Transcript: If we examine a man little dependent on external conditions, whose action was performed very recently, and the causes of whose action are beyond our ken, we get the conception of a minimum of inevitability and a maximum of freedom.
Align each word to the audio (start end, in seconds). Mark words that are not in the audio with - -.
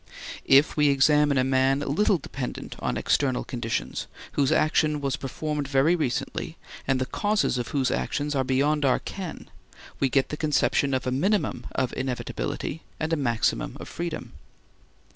If 0.47 0.75
we 0.75 0.87
examine 0.89 1.37
a 1.37 1.43
man 1.43 1.81
little 1.81 2.17
dependent 2.17 2.75
on 2.79 2.97
external 2.97 3.43
conditions, 3.43 4.07
whose 4.31 4.51
action 4.51 4.99
was 4.99 5.15
performed 5.15 5.67
very 5.67 5.95
recently, 5.95 6.57
and 6.87 6.99
the 6.99 7.05
causes 7.05 7.59
of 7.59 7.67
whose 7.67 7.91
action 7.91 8.31
are 8.33 8.43
beyond 8.43 8.83
our 8.83 8.97
ken, 8.97 9.47
we 9.99 10.09
get 10.09 10.29
the 10.29 10.37
conception 10.37 10.95
of 10.95 11.05
a 11.05 11.11
minimum 11.11 11.67
of 11.75 11.93
inevitability 11.93 12.81
and 12.99 13.13
a 13.13 13.15
maximum 13.15 13.77
of 13.79 13.87
freedom. 13.87 14.31